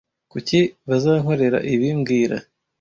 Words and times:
Kuki 0.31 0.59
bazankorera 0.89 1.57
ibi 1.73 1.87
mbwira 1.97 2.37